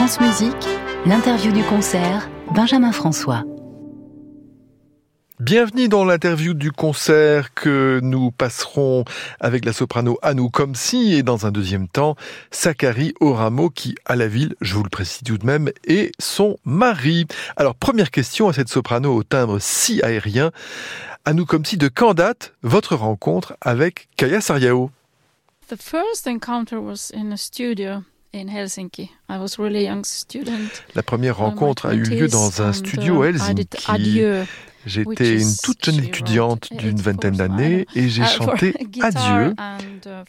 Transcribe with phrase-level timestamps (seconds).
[0.00, 0.66] France Musique,
[1.04, 3.44] l'interview du concert, Benjamin François.
[5.38, 9.04] Bienvenue dans l'interview du concert que nous passerons
[9.40, 12.16] avec la soprano Anou Komsi et dans un deuxième temps,
[12.50, 16.56] Sakari Oramo qui, à la ville, je vous le précise tout de même, est son
[16.64, 17.26] mari.
[17.56, 20.50] Alors, première question à cette soprano au timbre si aérien.
[21.26, 24.90] Anou Komsi, de quand date votre rencontre avec Kaya Sariao
[25.68, 28.02] The first encounter was in a studio
[28.32, 29.10] in Helsinki.
[29.28, 30.70] I was really young student.
[30.94, 34.46] La première rencontre a eu lieu dans un studio à uh, Helsinki.
[34.86, 39.54] J'étais une toute jeune étudiante d'une vingtaine d'années et j'ai chanté Adieu,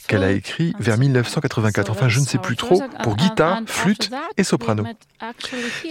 [0.08, 4.44] qu'elle a écrit vers 1984, enfin je ne sais plus trop, pour guitare, flûte et
[4.44, 4.84] soprano.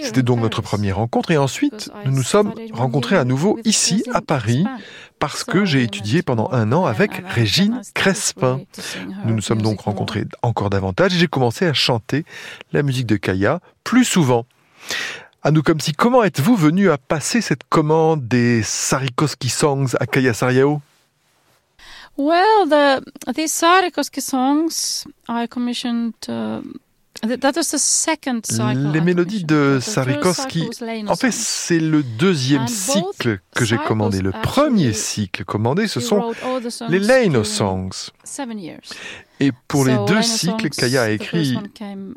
[0.01, 4.21] C'était donc notre première rencontre et ensuite nous nous sommes rencontrés à nouveau ici à
[4.21, 4.65] Paris
[5.21, 8.61] parce que j'ai étudié pendant un an avec Régine Crespin.
[9.23, 12.25] Nous nous sommes donc rencontrés encore davantage et j'ai commencé à chanter
[12.73, 14.47] la musique de Kaya plus souvent.
[15.43, 20.07] À nous comme si, comment êtes-vous venu à passer cette commande des Sarikoski Songs à
[20.07, 20.81] Kaya Sariao
[22.17, 26.61] Well, the, these Sarikoski songs I commissioned uh,
[27.21, 30.67] That the second cycle Les mélodies de Sarikoski,
[31.07, 34.21] en fait, c'est le deuxième cycle que j'ai commandé.
[34.21, 36.33] Le premier cycle commandé, ce sont
[36.89, 38.09] les Leno Songs.
[39.39, 41.57] Et pour les deux cycles, Kaya a écrit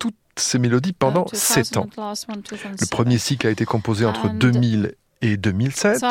[0.01, 1.89] toutes ces mélodies pendant sept ans.
[1.97, 4.95] Le premier cycle a été composé entre 2000
[5.25, 6.03] et 2007.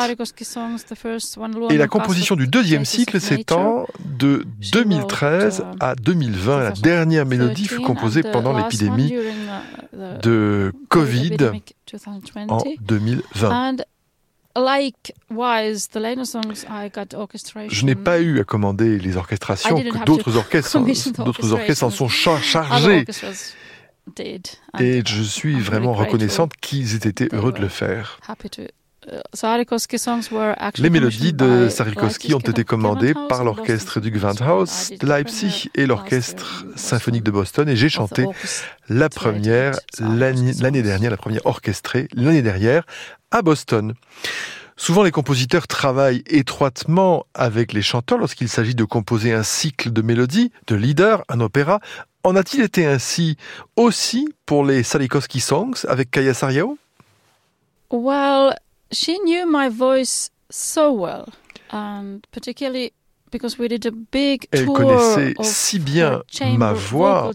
[1.70, 6.62] Et la composition du deuxième cycle s'étend de 2013 à 2020.
[6.62, 9.14] La dernière mélodie fut composée pendant l'épidémie
[10.22, 11.36] de Covid
[12.48, 13.76] en 2020.
[17.68, 22.08] Je n'ai pas eu à commander les orchestrations, que d'autres orchestres, d'autres orchestres en sont
[22.08, 23.04] chargés.
[24.78, 28.20] Et je suis vraiment reconnaissante qu'ils aient été heureux de le faire.
[30.78, 36.66] Les mélodies de Sarikoski ont été commandées par l'orchestre du Gewandhaus de Leipzig et l'orchestre
[36.76, 37.68] symphonique de Boston.
[37.68, 38.26] Et j'ai chanté
[38.88, 42.84] la première l'année dernière, la première orchestrée l'année dernière
[43.30, 43.94] à Boston.
[44.76, 50.02] Souvent, les compositeurs travaillent étroitement avec les chanteurs lorsqu'il s'agit de composer un cycle de
[50.02, 51.78] mélodies, de leader, un opéra.
[52.24, 53.36] En a-t-il été ainsi
[53.76, 56.76] aussi pour les Sarikoski Songs avec Kaya Sariao
[57.90, 58.54] Well,
[58.94, 61.26] she knew my voice so well,
[61.70, 62.92] and particularly
[64.52, 66.22] elle connaissait si bien
[66.56, 67.32] ma voix,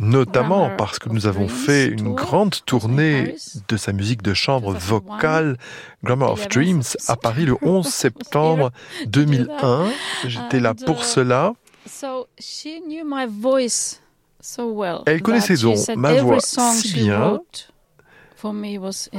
[0.00, 3.36] notamment parce que nous avons fait une grande tournée
[3.68, 5.56] de sa musique de chambre vocale,
[6.04, 8.72] Grammar of Dreams, à Paris le 11 septembre
[9.06, 9.86] 2001.
[10.26, 11.54] J'étais là pour cela.
[15.06, 17.40] Elle connaissait donc ma voix si bien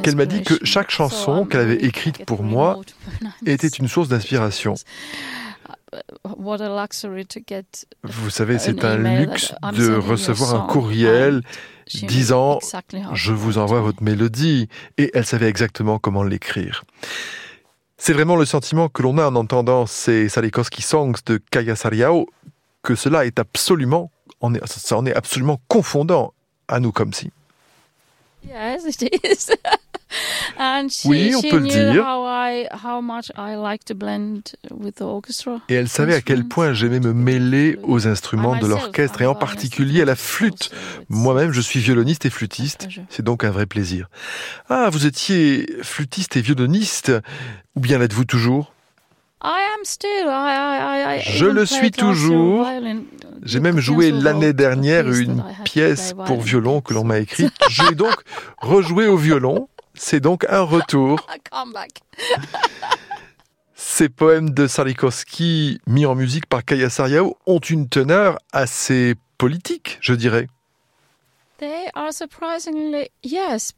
[0.03, 2.79] qu'elle m'a dit que chaque chanson qu'elle avait écrite pour moi
[3.45, 4.75] était une source d'inspiration.
[8.03, 11.41] Vous savez, c'est un luxe de recevoir un courriel
[11.93, 12.59] disant
[13.13, 14.67] Je vous envoie votre mélodie.
[14.97, 16.83] Et elle savait exactement comment l'écrire.
[17.97, 22.27] C'est vraiment le sentiment que l'on a en entendant ces Salikoski Songs de Kaya Sariao,
[22.83, 26.33] que cela est absolument, on est, ça en est absolument confondant
[26.67, 27.31] à nous comme si.
[28.47, 29.51] Yes, it is.
[31.05, 32.05] oui, on peut le dire.
[35.69, 39.35] Et elle savait à quel point j'aimais me mêler aux instruments de l'orchestre et en
[39.35, 40.71] particulier à la flûte.
[41.09, 42.87] Moi-même, je suis violoniste et flûtiste.
[43.09, 44.09] C'est donc un vrai plaisir.
[44.69, 47.11] Ah, vous étiez flûtiste et violoniste,
[47.75, 48.73] ou bien l'êtes-vous toujours?
[49.43, 52.67] Je le suis toujours.
[53.43, 57.53] J'ai même joué l'année dernière une pièce pour violon que l'on m'a écrite.
[57.69, 58.15] J'ai donc
[58.59, 59.69] rejoué au violon.
[59.93, 61.19] C'est donc un retour.
[63.75, 69.97] Ces poèmes de Sarikoski, mis en musique par Kaya Sariao, ont une teneur assez politique,
[70.01, 70.47] je dirais.
[71.57, 73.73] They are surprisingly, yes,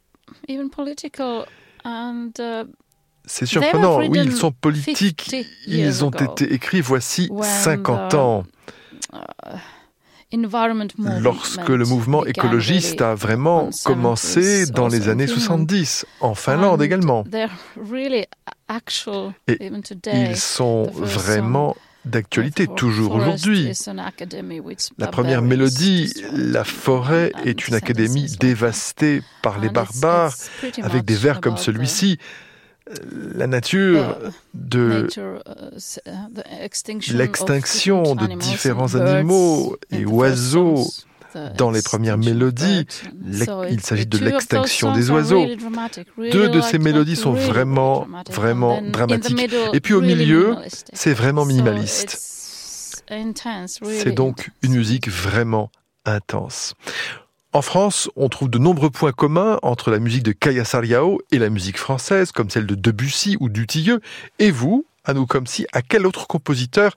[0.48, 1.46] even political
[1.86, 2.32] and.
[2.40, 2.66] Uh,
[3.30, 5.36] c'est surprenant, oui, ils sont politiques.
[5.68, 8.44] Ils ont été écrits voici 50 ans.
[9.14, 9.18] Uh,
[11.20, 17.24] Lorsque le mouvement écologiste a vraiment commencé dans les années 70, en Finlande également.
[19.48, 19.72] Et
[20.14, 21.76] ils sont vraiment
[22.06, 23.72] d'actualité toujours aujourd'hui.
[24.98, 30.36] La première mélodie, La forêt, est une académie dévastée par les barbares,
[30.84, 32.20] avec des vers comme celui-ci
[33.36, 34.18] la nature
[34.54, 35.08] de
[37.14, 40.88] l'extinction de différents animaux et oiseaux
[41.58, 42.88] Dans les premières mélodies,
[43.70, 45.46] il s'agit de l'extinction des oiseaux.
[46.18, 49.52] Deux de ces mélodies sont vraiment, vraiment dramatiques.
[49.74, 50.56] Et puis au milieu,
[50.94, 52.18] c'est vraiment minimaliste.
[53.68, 55.72] C'est donc une musique vraiment
[56.06, 56.74] intense.
[57.52, 61.40] En France, on trouve de nombreux points communs entre la musique de Kaya Sariao et
[61.40, 64.02] la musique française, comme celle de Debussy ou Dutilleux.
[64.38, 66.96] Et vous, à nous comme si, à quel autre compositeur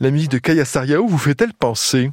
[0.00, 2.10] la musique de Kaya Sariao vous fait-elle penser?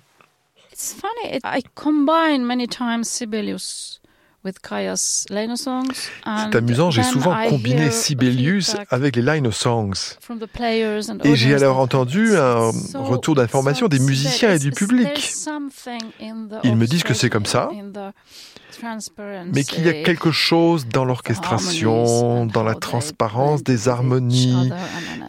[0.72, 4.01] It's funny, I combine many times Sibelius
[4.44, 10.18] c'est amusant, j'ai souvent combiné Sibelius avec les Lino Songs.
[11.24, 15.34] Et j'ai alors entendu un retour d'information des musiciens et du public.
[16.64, 17.70] Ils me disent que c'est comme ça,
[19.54, 24.72] mais qu'il y a quelque chose dans l'orchestration, dans la transparence des harmonies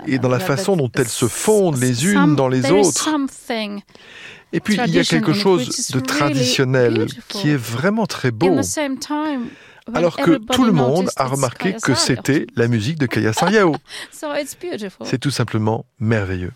[0.06, 3.08] et dans la façon dont elles se fondent les unes dans les autres.
[4.54, 8.60] Et puis, il y a quelque chose de traditionnel qui est vraiment très beau.
[9.94, 13.74] Alors que tout le monde a remarqué que c'était la musique de Kaya Sariao.
[15.04, 16.52] C'est tout simplement merveilleux.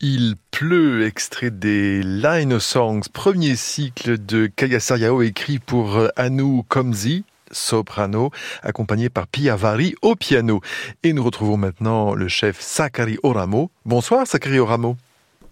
[0.00, 6.62] Il pleut, extrait des Line Songs, premier cycle de Kaya Sariao écrit pour euh, Anu
[6.68, 8.30] Komzi, soprano,
[8.62, 10.60] accompagné par Pia Vari au piano.
[11.02, 13.72] Et nous retrouvons maintenant le chef Sakari Oramo.
[13.84, 14.96] Bonsoir Sakari Oramo.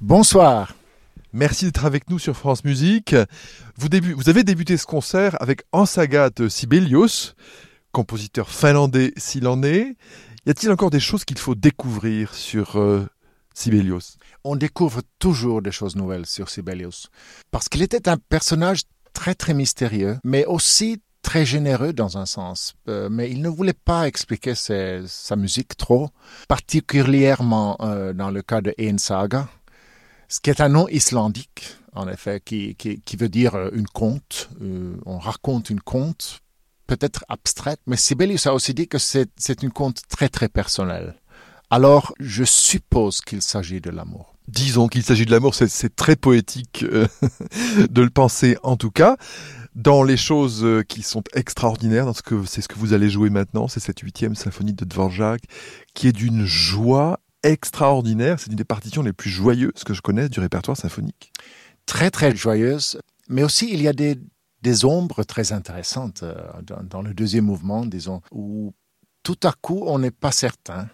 [0.00, 0.74] Bonsoir.
[1.32, 3.16] Merci d'être avec nous sur France Musique.
[3.76, 7.34] Vous, vous avez débuté ce concert avec Ansagat Sibelius,
[7.90, 9.96] compositeur finlandais s'il en est.
[10.46, 13.08] Y a-t-il encore des choses qu'il faut découvrir sur euh,
[13.56, 17.08] Sibelius On découvre toujours des choses nouvelles sur Sibelius,
[17.50, 18.82] parce qu'il était un personnage
[19.14, 23.72] très très mystérieux, mais aussi très généreux dans un sens, euh, mais il ne voulait
[23.72, 26.10] pas expliquer sa musique trop,
[26.48, 29.48] particulièrement euh, dans le cas de Ein Saga,
[30.28, 32.76] ce qui est un nom islandique, en effet, qui,
[33.18, 34.50] veut dire euh, une conte.
[35.06, 36.40] on raconte une conte,
[36.86, 41.16] peut-être abstraite, mais Sibelius a aussi dit que c'est une conte très très personnelle.
[41.70, 44.34] Alors, je suppose qu'il s'agit de l'amour.
[44.46, 46.84] Disons qu'il s'agit de l'amour, c'est très poétique
[47.90, 49.16] de le penser en tout cas
[49.76, 53.10] dans les choses euh, qui sont extraordinaires, dans ce que c'est ce que vous allez
[53.10, 55.42] jouer maintenant, c'est cette huitième symphonie de Dvorak,
[55.94, 58.40] qui est d'une joie extraordinaire.
[58.40, 61.30] C'est une des partitions les plus joyeuses que je connaisse du répertoire symphonique.
[61.84, 64.18] Très très joyeuse, mais aussi il y a des,
[64.62, 68.72] des ombres très intéressantes euh, dans, dans, le deuxième mouvement, disons, où
[69.22, 70.88] tout à coup on n'est pas certain.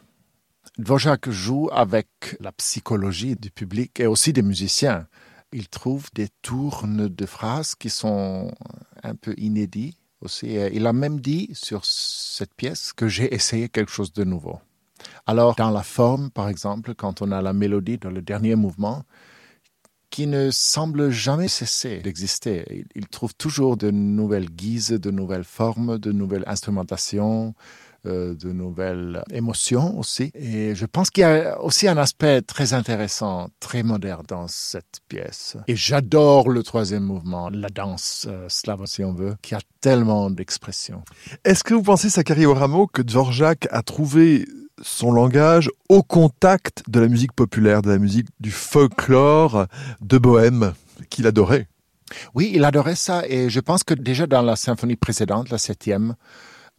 [0.78, 2.08] Dvorak joue avec
[2.40, 5.06] la psychologie du public et aussi des musiciens
[5.52, 8.52] il trouve des tournes de phrases qui sont
[9.02, 10.54] un peu inédits aussi.
[10.72, 14.58] Il a même dit sur cette pièce que j'ai essayé quelque chose de nouveau.
[15.26, 19.04] Alors, dans la forme, par exemple, quand on a la mélodie dans le dernier mouvement,
[20.10, 22.84] qui ne semble jamais cesser d'exister.
[22.94, 27.54] Il trouve toujours de nouvelles guises, de nouvelles formes, de nouvelles instrumentations,
[28.04, 30.30] de nouvelles émotions aussi.
[30.34, 35.00] Et je pense qu'il y a aussi un aspect très intéressant, très moderne dans cette
[35.08, 35.56] pièce.
[35.68, 40.30] Et j'adore le troisième mouvement, la danse euh, slave si on veut, qui a tellement
[40.30, 41.02] d'expression.
[41.44, 44.46] Est-ce que vous pensez, Sakari Oramo, que Dvorak a trouvé
[44.82, 49.66] son langage au contact de la musique populaire, de la musique du folklore
[50.00, 50.72] de Bohème,
[51.10, 51.68] qu'il adorait?
[52.34, 56.14] Oui, il adorait ça et je pense que déjà dans la symphonie précédente, la septième,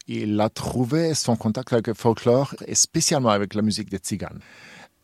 [0.07, 4.39] il a trouvé son contact avec le folklore et spécialement avec la musique des tziganes.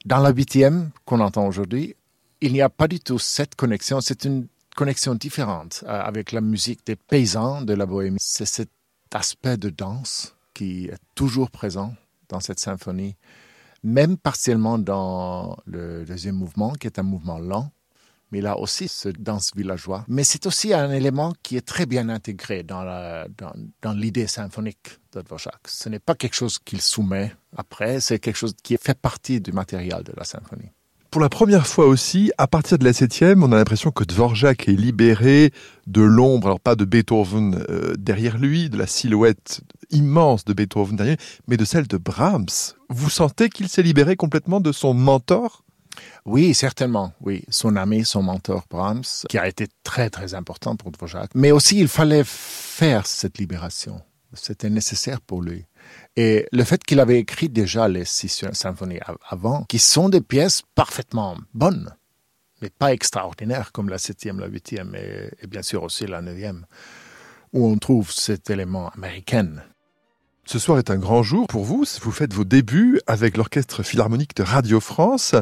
[0.05, 1.95] Dans la huitième qu'on entend aujourd'hui,
[2.41, 4.01] il n'y a pas du tout cette connexion.
[4.01, 8.17] C'est une connexion différente euh, avec la musique des paysans de la Bohémie.
[8.21, 8.69] C'est cet
[9.13, 11.93] aspect de danse qui est toujours présent
[12.29, 13.15] dans cette symphonie,
[13.83, 17.71] même partiellement dans le deuxième mouvement, qui est un mouvement lent
[18.31, 20.05] mais a aussi ce danse villageois.
[20.07, 22.83] Mais c'est aussi un élément qui est très bien intégré dans,
[23.93, 25.61] l'idée symphonique de Dvorak.
[25.67, 29.51] Ce n'est pas quelque chose qu'il soumet après, c'est quelque chose qui fait partie du
[29.51, 30.69] matériel de la symphonie.
[31.11, 34.67] Pour la première fois aussi, à partir de la septième, on a l'impression que Dvorak
[34.67, 35.51] est libéré
[35.87, 40.95] de l'ombre, alors pas de Beethoven euh, derrière lui, de la silhouette immense de Beethoven
[40.95, 41.17] derrière
[41.47, 42.75] mais de celle de Brahms.
[42.89, 45.63] Vous sentez qu'il s'est libéré complètement de son mentor?
[46.25, 47.43] Oui, certainement, oui.
[47.49, 51.31] Son ami, son mentor Brahms, qui a été très, très important pour Dvorak.
[51.35, 54.01] Mais aussi, il fallait faire cette libération.
[54.33, 55.65] C'était nécessaire pour lui.
[56.15, 60.61] Et le fait qu'il avait écrit déjà les six symphonies avant, qui sont des pièces
[60.75, 61.95] parfaitement bonnes,
[62.61, 66.65] mais pas extraordinaires comme la septième, la huitième et, et bien sûr aussi la neuvième,
[67.53, 69.49] où on trouve cet élément américain.
[70.45, 71.85] Ce soir est un grand jour pour vous.
[72.01, 75.35] Vous faites vos débuts avec l'Orchestre Philharmonique de Radio France.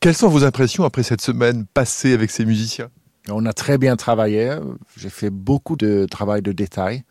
[0.00, 2.88] Quelles sont vos impressions après cette semaine passée avec ces musiciens?
[3.28, 4.56] On a très bien travaillé.
[4.96, 7.04] J'ai fait beaucoup de travail de détail.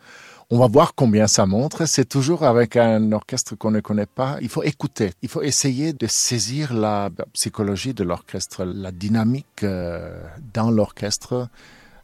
[0.50, 1.86] On va voir combien ça montre.
[1.86, 4.40] C'est toujours avec un orchestre qu'on ne connaît pas.
[4.42, 5.12] Il faut écouter.
[5.22, 10.20] Il faut essayer de saisir la psychologie de l'orchestre, la dynamique euh,
[10.56, 11.48] dans l'orchestre.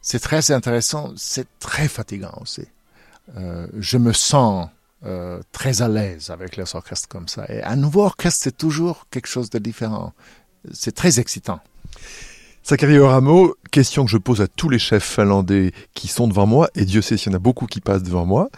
[0.02, 1.12] C'est très intéressant.
[1.16, 2.68] C'est très fatigant aussi.
[3.36, 4.68] Euh, je me sens
[5.04, 7.44] euh, très à l'aise avec les orchestres comme ça.
[7.48, 10.12] Et un nouveau orchestre, c'est toujours quelque chose de différent
[10.72, 11.60] c'est très excitant.
[12.62, 16.68] Sakari Oramo, question que je pose à tous les chefs finlandais qui sont devant moi,
[16.74, 18.48] et Dieu sait s'il y en a beaucoup qui passent devant moi.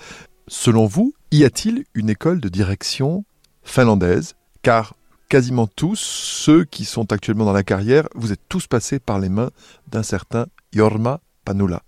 [0.47, 3.25] Selon vous, y a-t-il une école de direction
[3.63, 4.35] finlandaise?
[4.63, 4.95] Car
[5.29, 9.29] quasiment tous ceux qui sont actuellement dans la carrière, vous êtes tous passés par les
[9.29, 9.51] mains
[9.89, 11.83] d'un certain Jorma Panula.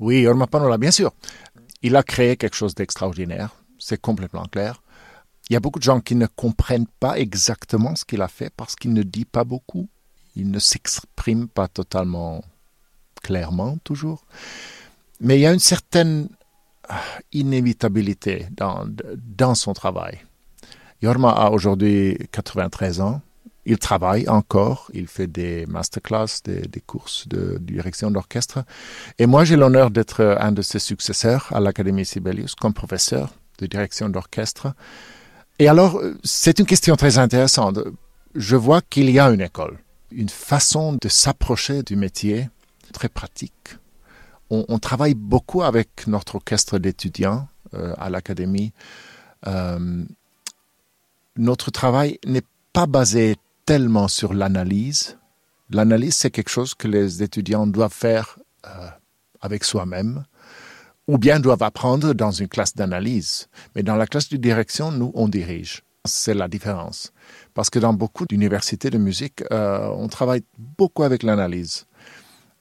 [0.00, 1.12] Oui, Jorma Panula, bien sûr.
[1.82, 4.82] Il a créé quelque chose d'extraordinaire, c'est complètement clair.
[5.50, 8.50] Il y a beaucoup de gens qui ne comprennent pas exactement ce qu'il a fait
[8.56, 9.88] parce qu'il ne dit pas beaucoup.
[10.36, 12.42] Il ne s'exprime pas totalement
[13.22, 14.24] clairement toujours.
[15.20, 16.28] Mais il y a une certaine
[16.88, 17.00] ah,
[17.32, 18.86] inévitabilité dans,
[19.16, 20.20] dans son travail.
[21.02, 23.20] Yorma a aujourd'hui 93 ans.
[23.66, 28.64] Il travaille encore, il fait des masterclass, des, des courses de direction d'orchestre.
[29.18, 33.66] Et moi, j'ai l'honneur d'être un de ses successeurs à l'Académie Sibelius comme professeur de
[33.66, 34.74] direction d'orchestre.
[35.58, 37.78] Et alors, c'est une question très intéressante.
[38.34, 39.78] Je vois qu'il y a une école.
[40.10, 42.48] une façon de s'approcher du métier
[42.92, 43.76] très pratique.
[44.50, 48.72] On, travaille beaucoup avec notre orchestre d'étudiants euh, à l'académie.
[49.48, 50.04] Euh,
[51.36, 55.18] notre travail n'est pas basé tellement sur l'analyse.
[55.70, 58.88] L'analyse, c'est quelque chose que les étudiants doivent faire euh,
[59.40, 60.24] avec soi-même
[61.06, 63.48] ou bien doivent apprendre dans une classe d'analyse.
[63.74, 65.82] Mais dans la classe de direction, nous, on dirige.
[66.06, 67.12] C'est la différence.
[67.54, 71.86] Parce que dans beaucoup d'universités de musique, euh, on travaille beaucoup avec l'analyse.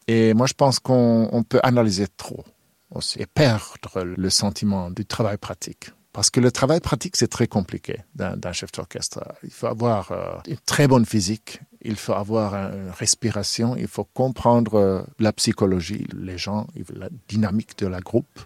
[0.07, 2.43] Et moi, je pense qu'on peut analyser trop
[2.91, 5.91] aussi et perdre le sentiment du travail pratique.
[6.13, 9.19] Parce que le travail pratique, c'est très compliqué d'un chef d'orchestre.
[9.43, 14.03] Il faut avoir euh, une très bonne physique, il faut avoir une respiration, il faut
[14.03, 18.39] comprendre euh, la psychologie, les gens, la dynamique de la groupe.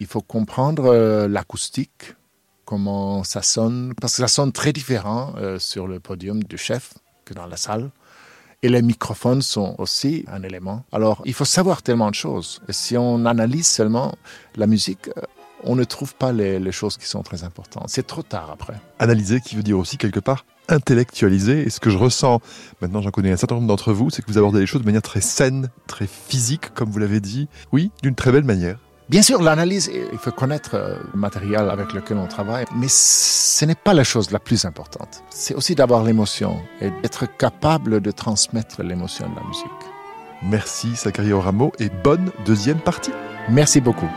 [0.00, 2.14] Il faut comprendre euh, l'acoustique,
[2.66, 7.32] comment ça sonne, parce que ça sonne très différent sur le podium du chef que
[7.34, 7.90] dans la salle.
[8.62, 10.84] Et les microphones sont aussi un élément.
[10.92, 12.60] Alors, il faut savoir tellement de choses.
[12.68, 14.14] Et si on analyse seulement
[14.54, 15.08] la musique,
[15.64, 17.84] on ne trouve pas les, choses qui sont très importantes.
[17.88, 18.74] C'est trop tard après.
[18.98, 21.62] Analyser qui veut dire aussi quelque part intellectualiser.
[21.62, 22.40] Et ce que je ressens,
[22.80, 24.86] maintenant j'en connais un certain nombre d'entre vous, c'est que vous abordez les choses de
[24.86, 27.48] manière très saine, très physique, comme vous l'avez dit.
[27.72, 28.78] Oui, d'une très belle manière.
[29.08, 33.64] Bien sûr, l'analyse, il faut connaître euh, le matériel avec lequel on travaille, mais ce
[33.64, 35.24] n'est pas la chose la plus importante.
[35.30, 39.66] C'est aussi d'avoir l'émotion et d'être capable de transmettre l'émotion de la musique.
[40.42, 43.10] Merci Sakari Oramo et bonne deuxième partie.
[43.48, 44.08] Merci beaucoup.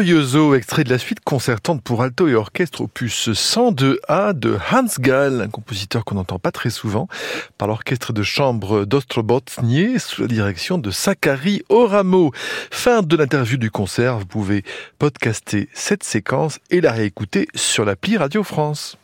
[0.00, 5.42] Furioso, extrait de la suite concertante pour alto et orchestre opus 102A de Hans Gall,
[5.42, 7.06] un compositeur qu'on n'entend pas très souvent,
[7.58, 12.32] par l'orchestre de chambre d'Ostrobotnie sous la direction de Sakari Oramo.
[12.70, 14.64] Fin de l'interview du concert, vous pouvez
[14.98, 18.96] podcaster cette séquence et la réécouter sur l'appli Radio France.